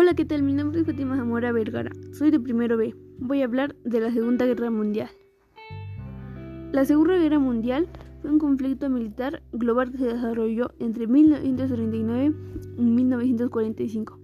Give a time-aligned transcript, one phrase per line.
[0.00, 0.44] Hola, ¿qué tal?
[0.44, 1.90] Mi nombre es Fátima Zamora Vergara.
[2.12, 2.94] Soy de primero B.
[3.18, 5.10] Voy a hablar de la Segunda Guerra Mundial.
[6.70, 7.88] La Segunda Guerra Mundial
[8.22, 12.32] fue un conflicto militar global que se desarrolló entre 1939
[12.76, 14.20] y 1945.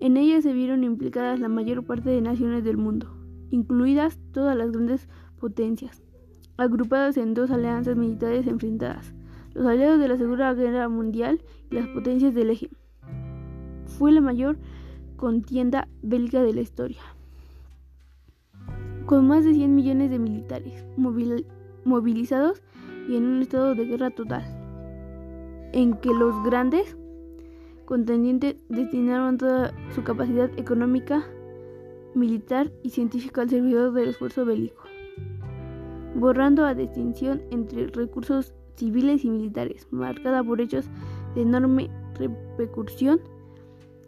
[0.00, 3.14] En ella se vieron implicadas la mayor parte de naciones del mundo,
[3.50, 6.02] incluidas todas las grandes potencias,
[6.56, 9.12] agrupadas en dos alianzas militares enfrentadas,
[9.52, 12.70] los aliados de la Segunda Guerra Mundial y las potencias del eje
[13.90, 14.56] fue la mayor
[15.16, 17.02] contienda bélica de la historia,
[19.06, 22.62] con más de 100 millones de militares movilizados
[23.08, 24.44] y en un estado de guerra total,
[25.72, 26.96] en que los grandes
[27.84, 31.24] contendientes destinaron toda su capacidad económica,
[32.14, 34.84] militar y científica al servidor del esfuerzo bélico,
[36.14, 40.86] borrando a distinción entre recursos civiles y militares, marcada por hechos
[41.34, 43.20] de enorme repercusión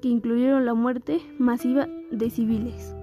[0.03, 2.95] que incluyeron la muerte masiva de civiles.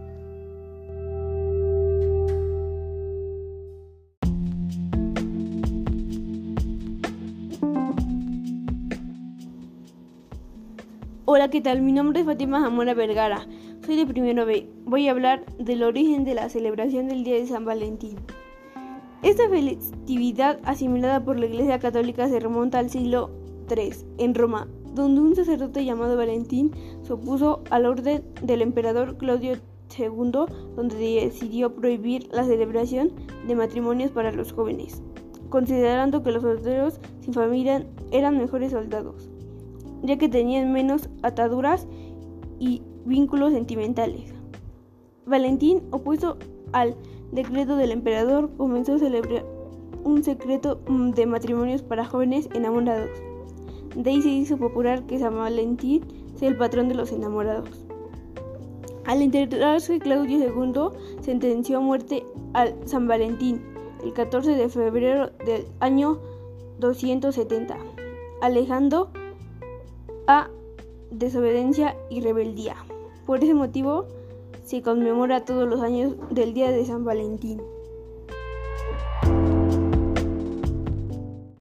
[11.26, 11.82] Hola, ¿qué tal?
[11.82, 13.48] Mi nombre es Fátima Zamora Vergara.
[13.86, 14.68] Soy de primero B.
[14.86, 18.18] Voy a hablar del origen de la celebración del Día de San Valentín.
[19.24, 23.30] Esta festividad asimilada por la Iglesia Católica se remonta al siglo
[23.70, 26.72] III en Roma, donde un sacerdote llamado Valentín
[27.04, 29.56] se opuso al orden del emperador Claudio
[29.98, 30.32] II,
[30.76, 33.12] donde decidió prohibir la celebración
[33.48, 35.02] de matrimonios para los jóvenes,
[35.50, 39.30] considerando que los solteros sin familia eran mejores soldados,
[40.04, 41.88] ya que tenían menos ataduras
[42.60, 44.34] y vínculos sentimentales.
[45.26, 46.38] Valentín, opuesto
[46.72, 46.96] al
[47.32, 49.46] decreto del emperador, comenzó a celebrar
[50.04, 53.29] un secreto mm, de matrimonios para jóvenes enamorados.
[53.94, 56.04] Se hizo popular que San Valentín
[56.36, 57.70] sea el patrón de los enamorados.
[59.06, 62.24] Al enterarse Claudio II sentenció a muerte
[62.54, 63.62] al San Valentín
[64.04, 66.20] el 14 de febrero del año
[66.80, 67.76] 270,
[68.42, 69.10] alejando
[70.28, 70.50] a
[71.12, 72.76] desobediencia y rebeldía.
[73.26, 74.06] Por ese motivo
[74.64, 77.62] se conmemora todos los años del Día de San Valentín.